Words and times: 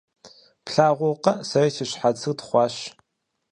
Плъагъуркъэ, 0.65 1.33
сэри 1.47 1.71
си 1.75 1.85
щхьэцыр 1.89 2.33
тхъуащ. 2.37 2.75